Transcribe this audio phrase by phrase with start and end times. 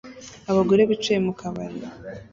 [0.51, 1.79] Abagore bicaye mu kabari